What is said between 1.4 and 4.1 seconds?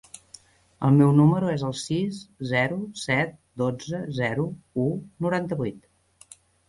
es el sis, zero, set, dotze,